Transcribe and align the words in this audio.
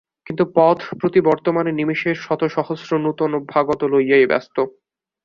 কিন্তু 0.27 0.43
পথ 0.55 0.79
প্রতি 0.99 1.19
বর্তমান 1.29 1.65
নিমেষের 1.71 2.15
শতসহস্র 2.17 2.91
নূতন 2.97 3.31
অভ্যাগতকে 3.39 3.91
লইয়াই 3.93 4.25
ব্যস্ত। 4.27 4.55